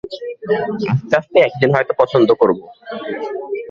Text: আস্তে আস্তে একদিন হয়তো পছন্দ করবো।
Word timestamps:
আস্তে 0.91 1.13
আস্তে 1.17 1.37
একদিন 1.41 1.69
হয়তো 1.75 1.93
পছন্দ 2.01 2.29
করবো। 2.41 2.65